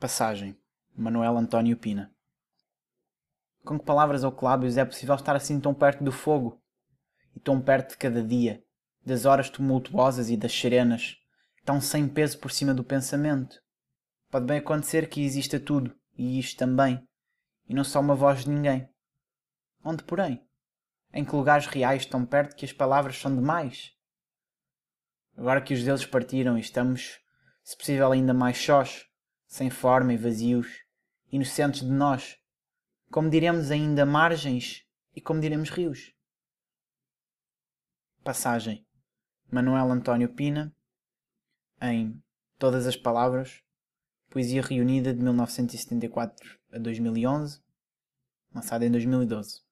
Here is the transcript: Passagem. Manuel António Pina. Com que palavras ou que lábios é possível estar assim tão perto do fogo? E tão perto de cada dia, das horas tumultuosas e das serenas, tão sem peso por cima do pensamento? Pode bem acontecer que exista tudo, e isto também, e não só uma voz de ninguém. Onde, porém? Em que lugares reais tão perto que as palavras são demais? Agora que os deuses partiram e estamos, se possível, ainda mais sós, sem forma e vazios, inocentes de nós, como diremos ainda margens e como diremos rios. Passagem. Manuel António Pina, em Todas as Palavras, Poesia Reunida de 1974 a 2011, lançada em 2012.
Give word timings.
Passagem. 0.00 0.58
Manuel 0.94 1.38
António 1.38 1.76
Pina. 1.76 2.12
Com 3.64 3.78
que 3.78 3.84
palavras 3.84 4.24
ou 4.24 4.32
que 4.32 4.44
lábios 4.44 4.76
é 4.76 4.84
possível 4.84 5.14
estar 5.14 5.36
assim 5.36 5.58
tão 5.60 5.72
perto 5.72 6.02
do 6.02 6.10
fogo? 6.10 6.60
E 7.34 7.40
tão 7.40 7.60
perto 7.60 7.90
de 7.90 7.96
cada 7.96 8.22
dia, 8.22 8.62
das 9.06 9.24
horas 9.24 9.48
tumultuosas 9.48 10.28
e 10.28 10.36
das 10.36 10.52
serenas, 10.52 11.16
tão 11.64 11.80
sem 11.80 12.08
peso 12.08 12.38
por 12.38 12.50
cima 12.50 12.74
do 12.74 12.84
pensamento? 12.84 13.62
Pode 14.30 14.46
bem 14.46 14.58
acontecer 14.58 15.08
que 15.08 15.24
exista 15.24 15.60
tudo, 15.60 15.96
e 16.18 16.38
isto 16.38 16.58
também, 16.58 17.06
e 17.68 17.72
não 17.72 17.84
só 17.84 18.00
uma 18.00 18.16
voz 18.16 18.44
de 18.44 18.50
ninguém. 18.50 18.88
Onde, 19.82 20.02
porém? 20.02 20.44
Em 21.12 21.24
que 21.24 21.36
lugares 21.36 21.66
reais 21.66 22.04
tão 22.04 22.26
perto 22.26 22.56
que 22.56 22.64
as 22.64 22.72
palavras 22.72 23.16
são 23.16 23.34
demais? 23.34 23.92
Agora 25.36 25.62
que 25.62 25.72
os 25.72 25.84
deuses 25.84 26.04
partiram 26.04 26.58
e 26.58 26.60
estamos, 26.60 27.20
se 27.62 27.76
possível, 27.76 28.12
ainda 28.12 28.34
mais 28.34 28.58
sós, 28.58 29.08
sem 29.54 29.70
forma 29.70 30.12
e 30.12 30.16
vazios, 30.16 30.84
inocentes 31.30 31.82
de 31.82 31.92
nós, 31.92 32.36
como 33.08 33.30
diremos 33.30 33.70
ainda 33.70 34.04
margens 34.04 34.84
e 35.14 35.20
como 35.20 35.40
diremos 35.40 35.70
rios. 35.70 36.12
Passagem. 38.24 38.84
Manuel 39.48 39.92
António 39.92 40.34
Pina, 40.34 40.74
em 41.80 42.20
Todas 42.58 42.84
as 42.84 42.96
Palavras, 42.96 43.62
Poesia 44.28 44.60
Reunida 44.60 45.14
de 45.14 45.22
1974 45.22 46.58
a 46.72 46.78
2011, 46.80 47.62
lançada 48.52 48.84
em 48.84 48.90
2012. 48.90 49.63